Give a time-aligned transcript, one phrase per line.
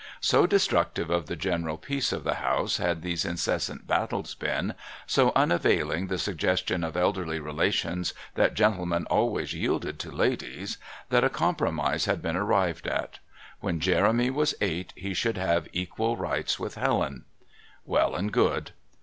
[0.21, 4.73] So destructive of the general peace of the house had these incessant battles been,
[5.05, 10.79] so unavailing the suggestions of elderly relations that gentlemen always yielded to ladies,
[11.11, 13.19] that a compromise had been arrived at.
[13.59, 17.25] When Jeremy was eight he should have equal rights with Helen.
[17.85, 18.71] Well and good.